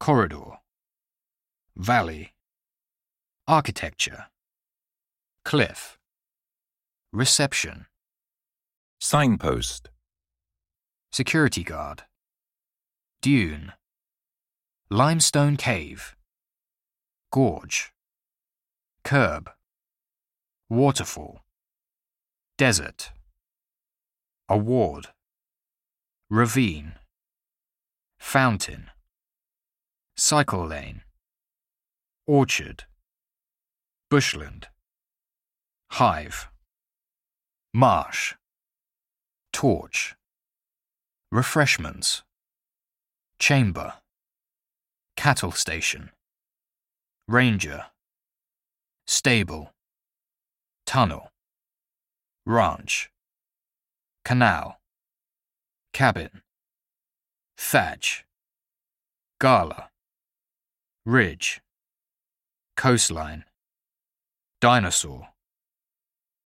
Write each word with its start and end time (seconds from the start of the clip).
corridor, 0.00 0.56
valley, 1.76 2.32
architecture, 3.46 4.28
cliff, 5.44 5.98
reception, 7.12 7.84
signpost, 8.98 9.90
security 11.12 11.62
guard, 11.62 12.04
dune, 13.20 13.74
limestone 14.88 15.58
cave, 15.58 16.16
gorge, 17.30 17.92
curb, 19.04 19.50
waterfall, 20.70 21.40
desert, 22.56 23.10
award, 24.48 25.08
ravine, 26.30 26.94
fountain, 28.18 28.88
cycle 30.22 30.66
lane, 30.66 31.00
orchard, 32.26 32.84
bushland, 34.10 34.68
hive, 35.92 36.50
marsh, 37.72 38.34
torch, 39.50 40.14
refreshments, 41.32 42.22
chamber, 43.38 43.94
cattle 45.16 45.52
station, 45.52 46.10
ranger, 47.26 47.86
stable, 49.06 49.72
tunnel, 50.84 51.30
ranch, 52.44 53.10
canal, 54.22 54.76
cabin, 55.94 56.42
thatch, 57.56 58.26
gala, 59.40 59.89
ridge, 61.06 61.60
coastline, 62.76 63.44
dinosaur, 64.60 65.28